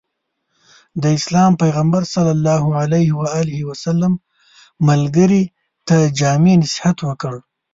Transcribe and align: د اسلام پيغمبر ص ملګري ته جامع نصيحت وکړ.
د 1.01 1.03
اسلام 1.17 1.51
پيغمبر 1.61 2.01
ص 2.13 2.15
ملګري 4.89 5.43
ته 5.87 5.97
جامع 6.19 6.53
نصيحت 6.63 6.97
وکړ. 7.07 7.35